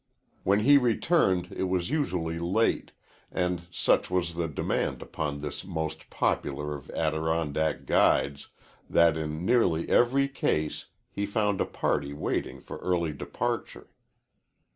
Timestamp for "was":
1.65-1.91, 4.09-4.33